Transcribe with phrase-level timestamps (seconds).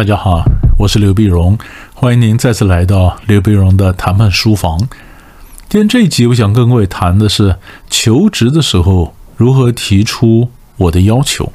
[0.00, 0.42] 大家好，
[0.78, 1.58] 我是刘碧荣，
[1.92, 4.78] 欢迎您再次来到刘碧荣的谈判书房。
[5.68, 7.56] 今天这一集，我想跟各位谈的是
[7.90, 11.52] 求职的时候如何提出我的要求。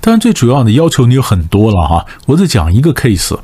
[0.00, 2.06] 当然，最主要的要求你有很多了哈。
[2.26, 3.36] 我再讲一个 case，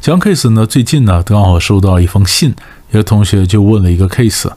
[0.00, 2.54] 讲 case 呢，最近呢刚好收到一封信，
[2.92, 4.50] 有同学就问了一个 case。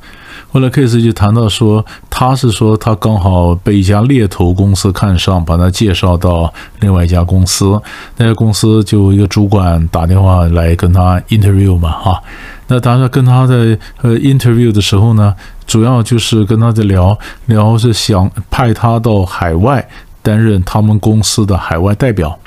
[0.56, 7.78] 后来 case 就谈到说，他是说他刚好被一家猎头公司看上，把他介绍到另外一家公司。
[8.16, 12.24] 那家公司就一个主管打电话来跟他 interview 嘛，哈。
[12.68, 15.36] 那当然跟他在呃 interview 的时候呢，
[15.68, 19.86] 主要就是跟他在聊聊，是想派他到海外
[20.22, 22.40] 担任他们公司的海外代表。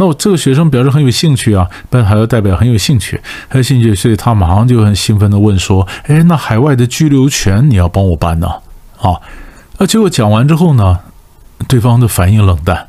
[0.00, 3.20] 那我这个学生表示很有兴趣啊，但海外代表很有兴趣，
[3.50, 8.48] 很有兴趣，所以他马上就很兴奋地问说：“哎，那海外的居留权你要帮我办呢？”
[8.96, 9.20] 啊，
[9.76, 11.00] 那结果讲完之后呢，
[11.68, 12.86] 对方的反应冷淡，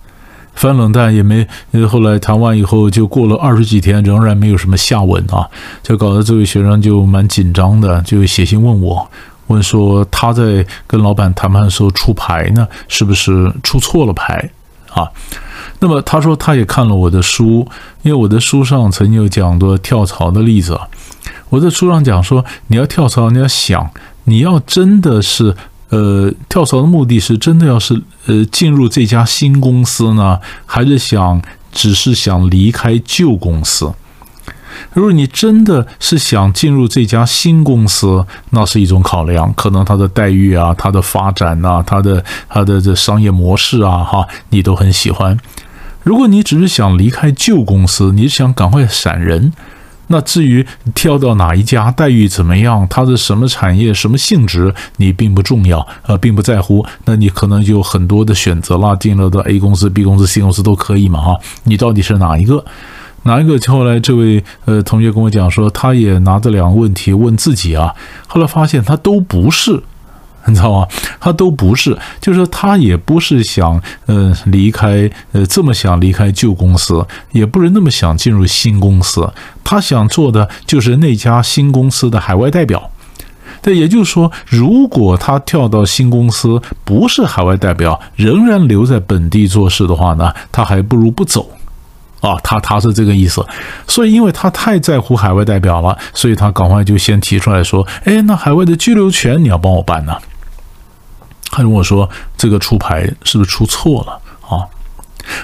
[0.56, 1.46] 反冷淡也没，
[1.86, 5.46] 后来谈完以后就过了二十几天，仍然没有什么下文啊，
[5.84, 9.06] 就搞得这位学生就蛮紧张的，就写信问我，
[9.48, 14.50] 问说他在跟老板谈判的时候出牌呢，是不是出错了牌
[14.94, 15.12] 啊？
[15.82, 17.68] 那么他说他也看了我的书，
[18.04, 20.80] 因为我的书上曾经有讲过跳槽的例子。
[21.50, 23.90] 我在书上讲说，你要跳槽，你要想，
[24.26, 25.56] 你要真的是
[25.90, 33.92] 呃跳槽的目的是真的要是呃进入这家新公司呢，还是想只是想离开旧公司？
[34.94, 45.38] 如果你真的是想进入这家新公司，那是一种考量，可能它的待遇啊、它的发展啊、它的它的这商业模式啊，哈，你都很喜欢。
[46.04, 49.54] 如果你只是想离开旧公司，你想赶快闪人，
[50.08, 56.86] 那至于跳到哪一家，待遇怎么样，它的什么产业、什么性质，你并不重要，呃，并不在乎。
[57.06, 61.38] 那你可能就很多的选择了，进入到 A 公司、B 公司、C 公司都可以嘛，哈。
[61.64, 62.66] 你到底是哪一个？
[63.24, 63.58] 哪一个？
[63.72, 67.94] 后来这位呃同学跟我讲说，他也拿这两个问题问自己啊，
[68.28, 69.82] 后来发现他都不是。
[70.48, 70.88] 你知道吗？
[71.20, 79.32] 他都不是，就是他也不是想，呃，离开，呃，这么想离开旧公司，也不是那么想进入新公司。
[79.64, 82.90] 他想做的就是那家新公司的海外代表。
[83.62, 91.48] 对，也就是说，如果他跳到新公司不是海外代表，仍然留在本地做事的话呢，他还不如不走。
[92.22, 93.44] 啊，他他是这个意思，
[93.88, 100.16] 所以因为他太在乎海外代表了，所以他赶快就先提出来说：“哎，那海外的居留权你要帮我办呢？”
[101.52, 104.66] 他问我说：“这个出牌是不是出错了啊？”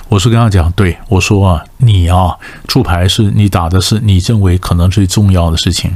[0.10, 2.36] 我是跟他讲：“对，我说啊，你啊
[2.68, 5.94] 出牌是你打的是你认为可能最重要的事情，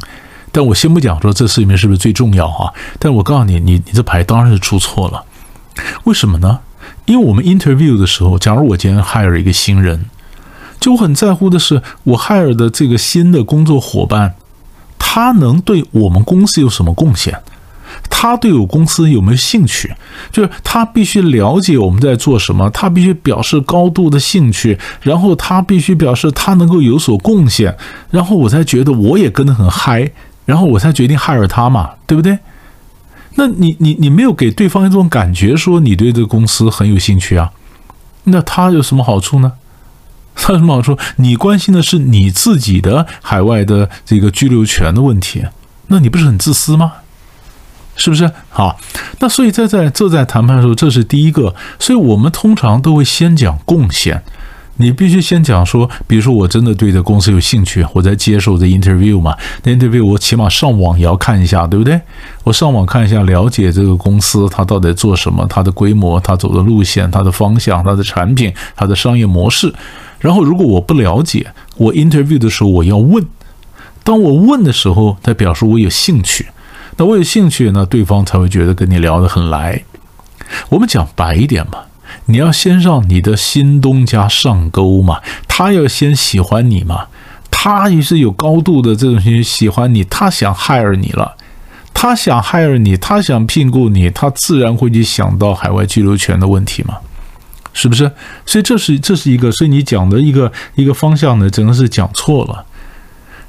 [0.51, 2.72] 但我先不讲说这事里面是不是最重要啊？
[2.99, 5.23] 但我告诉你，你你这牌当然是出错了。
[6.03, 6.59] 为什么呢？
[7.05, 10.05] 因为我们 interview 的时候，假如我今天 hire 一个新人，
[10.79, 14.35] 就我很在乎的是我 hire 的这个新的工作伙伴，
[14.99, 17.41] 他能对我们公司有什么贡献？”
[18.21, 19.91] 他对我公司有没有兴趣？
[20.31, 27.75] 就是他必须了解我们在做什么，他必须表示高度的兴趣，然后他必须表示他能够有所贡献，
[28.11, 30.11] 然后我才觉得我也跟得很嗨，
[30.45, 32.37] 然后我才决定 hire 他嘛，对不对？
[33.37, 37.51] 那你你你没有给对方一种感觉，说你对这个公司很有兴趣啊？
[38.25, 39.53] 那他有什么好处呢？
[40.35, 40.95] 他有什么好处？
[41.15, 45.43] 你关心的是你自己的海外的这个居留权的问题，
[45.87, 46.91] 那你不是很自私吗？
[48.01, 48.75] 是不是好？
[49.19, 51.53] 那所以在在这在谈判的时候，这是第一个。
[51.78, 54.23] 所以我们通常都会先讲贡献，
[54.78, 59.38] 你必须先讲说，比如说我真的对这公司有兴趣，我在接受这 interview 嘛。
[59.61, 62.01] 那 interview 我起码上网也要看一下，对不对？
[62.44, 69.72] 我上网看一下，了解这个公司它到底做什么，它的规模，它走的路线，它的方向，它的产品，它的商业模式。
[70.20, 71.46] 然后如果我不了解，
[71.78, 73.23] 我 interview 的时候我要问。
[74.03, 76.47] 当我问的时候，它表示我有兴趣。
[77.01, 79.83] 那我有兴趣，那对方才会觉得跟你聊得很来。
[80.69, 81.79] 我们讲白一点嘛，
[82.25, 87.07] 你要先让你的新东家上钩嘛，他要先喜欢你嘛，
[87.49, 91.35] 他也是有高度的这种喜喜欢你，他想 hire 你了，
[91.91, 96.97] 他想 hire 你，他想聘雇你，他自然会去想到海外居留权的问题嘛，
[97.73, 98.11] 是不是？
[98.45, 102.63] 所以这是这是一个，所以你讲的一个一个方向呢，整个是讲错了。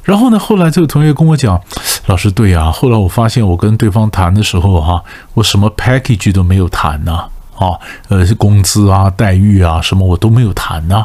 [0.03, 1.61] 然后呢，后来这个同学跟我讲。
[2.07, 5.01] 老师对呀，后来我发现我跟对方谈的时候哈，
[5.35, 7.13] 我什么 package 都没有谈呢，
[7.57, 7.79] 啊，
[8.09, 11.05] 呃，工资啊、待遇啊什么我都没有谈呢，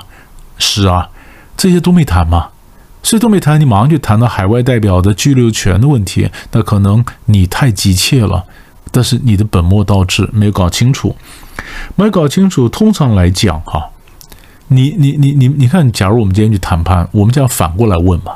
[0.57, 1.07] 是啊，
[1.55, 2.49] 这些都没谈嘛，
[3.03, 8.43] 所以都没谈，你马上就谈到海外代表的居留权的问题，那可能你太急切了，
[8.91, 11.15] 但是你的本末倒置，没有搞清楚，
[11.95, 12.67] 没搞清楚。
[12.67, 13.89] 通常来讲哈，
[14.69, 18.31] 你你你你你看，假如我们今天去谈判，我们就要反过来问嘛。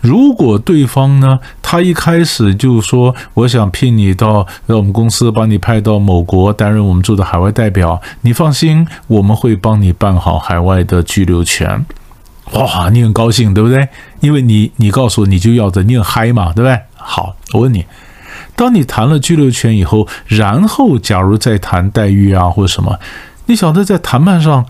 [0.00, 11.84] 如果对方呢，他一开始就说我想聘你到让我们公司把你派到某国担任我们做的海外代表，你放心，我们会帮你办好海外的居留权。
[12.52, 13.88] 哇，你很高兴对不对？
[14.20, 16.78] 因为你你告诉我你就要的，你很嗨嘛，对不对？
[16.94, 17.86] 好，我问你，
[18.54, 22.98] 当你谈了居留权以后，然后假如再谈待遇啊或者什么，
[23.46, 24.66] 你晓得在谈判上，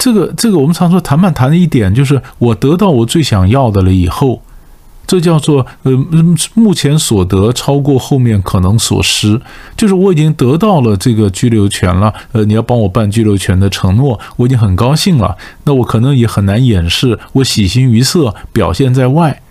[0.00, 4.42] 这个这个我们常说谈判谈的一点就是我得到我最想要的了以后。
[5.06, 5.90] 这叫做呃，
[6.54, 9.40] 目前所得超过后面可能所失，
[9.76, 12.14] 就是我已经得到了这个居留权了。
[12.30, 15.36] 呃，你要帮我办居留权的承诺，我已经很高兴了。
[15.64, 19.42] 那我可能也很难掩饰我喜形于色，表现在外。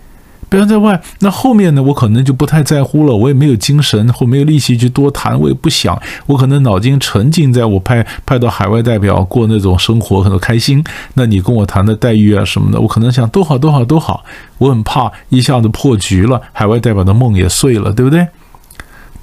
[0.50, 1.82] 表现在外，那后面呢？
[1.82, 10.84] 我可能就不太在乎了，我也没有精神或没有力气去多谈，我也不想，我可能脑筋沉浸在我派派到海外代表过那种生活，很开心。
[11.14, 14.24] 那你跟我谈的待遇啊什么的，我可能想都好都好都好，
[14.58, 18.26] 我很怕一下子破局了，海外代表的梦也碎了，对不对？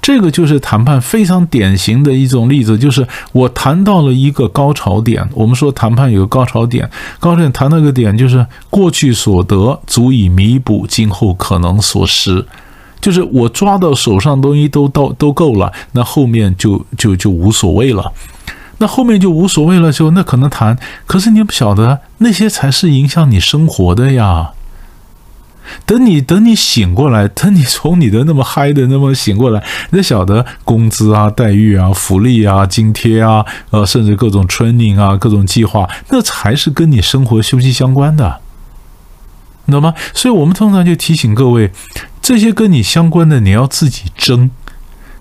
[0.00, 5.28] 这个就是谈判非常典型的一种例子，就是我谈到了一个高潮点。
[5.34, 12.46] 我们说谈判有个高潮点，高潮点谈那个点就是过去所得足以弥补今后可能所失，
[13.00, 18.12] 就是我抓到手上东西都到都够了，那后面就就就无所谓了。
[18.78, 24.52] 那后面就无所谓了，就那可能谈，可是你不晓得那些才是影响你生活的呀。
[25.86, 38.40] 等你等你醒过来，等你从你的那么嗨的那么醒过来，你晓得工资啊、待遇啊、福利啊、津贴啊，呃，甚至各种 training 啊、各种计划，那才是跟你生活息息相关的，
[39.66, 39.94] 懂吗？
[40.12, 41.70] 所以我们通常就提醒各位，
[42.20, 44.50] 这些跟你相关的你要自己争，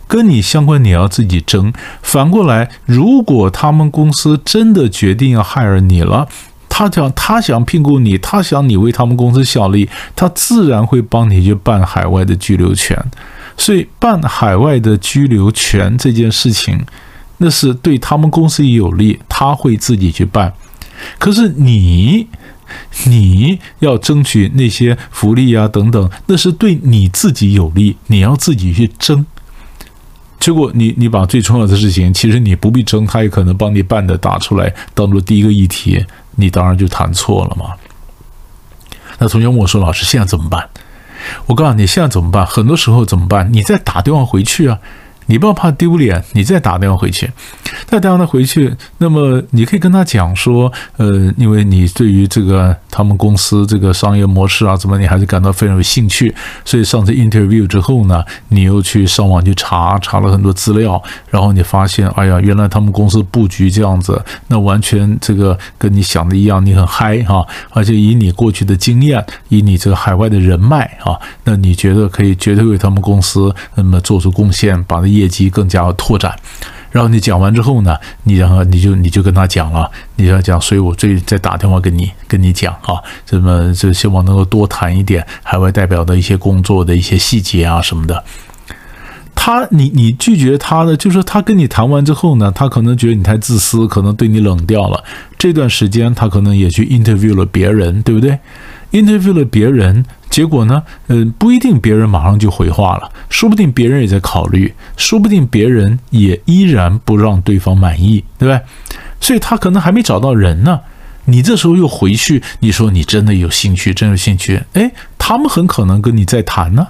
[0.07, 1.73] 跟你相关你要自己争。
[2.01, 6.27] 反过来，如果他们公司真的决定要害了你了。
[6.69, 12.97] 他想，他想聘雇你，他想你为他们公司效力，他自然会帮你去办海外的居留权。
[13.57, 16.79] 所以，办海外的居留权这件事情，
[17.37, 20.53] 那是对他们公司有利，他会自己去办。
[21.17, 22.27] 可是你，
[23.05, 29.25] 你要争取那些福利啊等等，那是对你自己有利，你要自己去争。
[30.39, 36.05] 结果，你你把最重要的事情，其实你不必争，他也可能帮你办的打出来，当做第一个议题。
[36.37, 37.73] 你当然就弹错了嘛。
[39.19, 40.69] 那同学问我说：“老师，现在怎么办？”
[41.47, 42.45] 我告诉你，现在怎么办？
[42.45, 43.51] 很多时候怎么办？
[43.51, 44.79] 你再打电话回去啊。
[45.29, 47.29] 你不要怕丢脸，你再打电话回去，
[47.85, 56.33] 再打电话回去，那么你可以跟他讲说，呃，因为你对于这个他们公司这个商业模式啊，怎么你还是感到非常有兴趣，
[56.63, 75.07] 所以上次 interview 之后呢，你又去上网去查，查了很多资料，然后你发现，哎呀，原来他们公司布局这样子，那完全这个跟你想的一样，你很嗨哈，而且以你过去的经验，以你这个海外的人脉啊，那你觉得可以绝对为他们公司那么做出贡献，把它。
[75.07, 76.37] 业绩更加拓展，
[76.97, 88.23] 然后你讲完之后呢，你然后你就你就跟他讲了，你要讲，所以我最再打电话跟你跟你讲啊，这么就希望能够多谈一点海外代表的一些工作的一些细节啊什么的。
[89.35, 95.03] 他你你拒绝他的，就是他跟你谈完之后呢，他可能觉得你太自私，可能对你冷掉了。
[95.37, 98.39] 这段时间他可能也去 interview 了别人，对不对
[98.91, 100.05] ？interview 了别人。
[100.29, 100.83] 结果呢？
[101.07, 108.61] 嗯，不一定别人马上就回话了，说不定别人也在考虑，说不定别人也依然不让对方满意，对吧？
[109.19, 110.81] 所以他可能还没找到人呢。
[111.25, 116.87] 你这时候又回去，你说你真的有兴趣，真有兴趣，哎，他们很可能跟你再谈呢。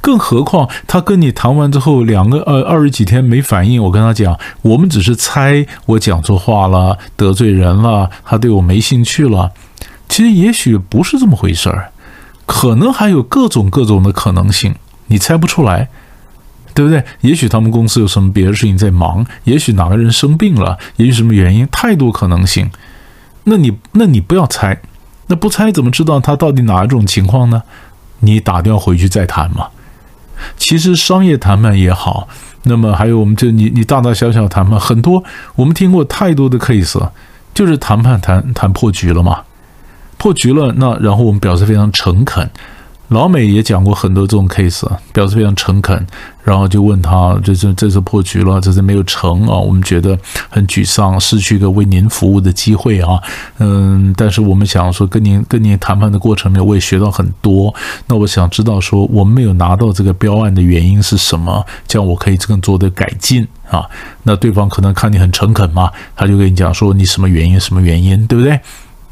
[0.00, 9.50] 更何况他跟你谈完之后，两个呃二十几天没反应，我跟他讲，我们只是猜我讲错话了，得罪人了，他对我没兴趣了。
[10.12, 11.90] 其实也许不是这么回事儿。
[12.44, 14.74] 可能还有各种各种的可能性，
[15.06, 15.88] 你猜不出来，
[16.74, 17.02] 对不对？
[17.22, 22.70] 也许他们公司有什么别的事情在忙，也许哪个人生病了，也许什么原因，太多可能性。
[23.44, 24.82] 那你那你不要猜，
[25.28, 27.62] 那不猜怎么知道他到底哪一种情况呢？
[28.18, 29.68] 你打电话回去再谈嘛。
[30.58, 32.28] 其实商业谈判也好，
[32.64, 37.08] 那么还有我们这你你大大小小谈判很多，我们听过太多的 case，
[37.54, 39.40] 就是谈判谈谈破局了嘛。
[40.22, 42.48] 破局了，那然后我们表示非常诚恳，
[43.08, 46.06] 老美也讲过很多这种 case，表示非常诚恳，
[46.44, 50.16] 然后就问他，这这这次破局了，这次没有成啊，我们觉得
[50.48, 53.20] 很沮丧，失去一个为您服务的机会啊，
[53.58, 57.74] 嗯，但是我们想说跟您跟您谈判的过程里面，我也学到很多，
[58.06, 63.84] 那我想知道说我们没有拿到这个标案的原因是什么，这样我可以更做的改进啊，
[64.22, 68.60] 那对方可能看你很诚恳嘛，他就跟你讲说你什么原因什么原因，对不对？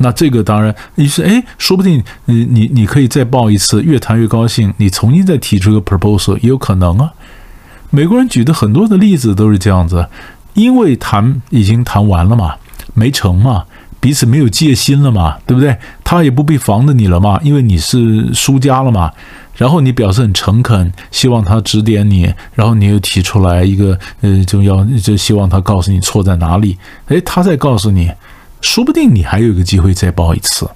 [0.03, 7.13] 那这个当然，你是哎，说不定你你你可以再报一次，越谈越高兴，你重新再提出一个 proposal 也有可能啊。
[7.91, 10.07] 美国人举的很多的例子都是这样子，
[10.55, 12.55] 因为谈已经谈完了嘛，
[12.95, 13.65] 没成嘛，
[14.01, 15.77] 彼此没有戒心了嘛，对不对？
[16.03, 19.13] 他也不必防着你了嘛，因为你是输家了嘛。
[19.57, 26.79] 然后你表示很诚恳，希望他指点你，然后你又提出来一个呃，就要就希望他告诉你错在哪里，
[27.09, 28.11] 哎，他再告诉你。
[28.61, 30.69] 说不定你还有一个机会再报一次，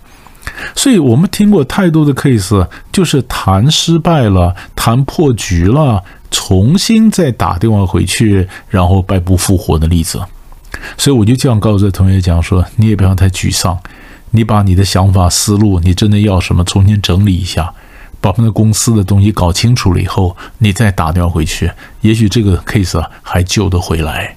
[0.75, 10.21] 所以我们听过太多的 case，就是谈失败了，谈破局了，重新再打电话回去，然后败不复活的例子。
[10.99, 13.79] 所以我就这样告诉同学讲说，你也不要太沮丧，
[14.31, 17.73] 你把你的想法思路，你真的要什么，重新整理一下，
[18.21, 24.35] 把我们公司的东西搞清楚了以后，你再打电话回去，也许这个 case 还救得回来。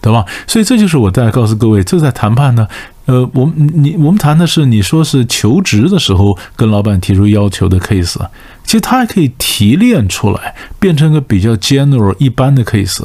[0.00, 0.24] 对吧？
[0.46, 2.66] 所以这就是我在告诉各位，这在谈判呢。
[3.06, 8.18] 呃，我们你我们谈的是你说是求职的时候跟老板提出要求的 case，
[8.64, 13.02] 其实它还可以提炼出来，变成个比较 general 一般的 case。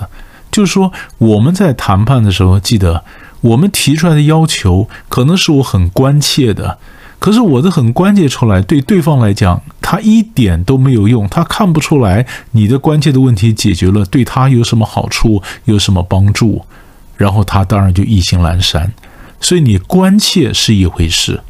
[0.52, 3.04] 就是说我们在谈判的时候，记得
[3.42, 6.78] 我们提出来的要求可能是我很关切的，
[7.18, 16.64] 可是我的很关切出来，对对方来讲，他一点都没有用，他看不出来你的关切的问题解决了，对他有什么好处，有什么帮助。
[17.18, 18.92] 然后他当然就意兴阑珊，
[19.40, 21.42] 所以你关切是一回事，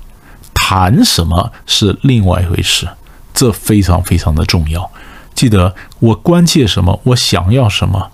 [0.54, 2.88] 谈什么是另外一回事，
[3.34, 4.92] 这非常非常的重要。
[5.34, 8.12] 记得我关切什么，我想要什么，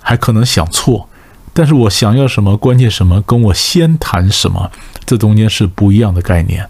[0.00, 1.08] 还可能想错，
[1.52, 4.70] 但是我想要什么，关切什么，跟我先谈什么，
[5.06, 6.68] 这中间是不一样的概念。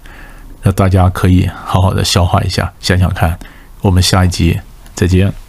[0.62, 3.38] 那大家可以好好的消化一下，想想看。
[3.80, 4.58] 我们下一集
[4.94, 5.47] 再见。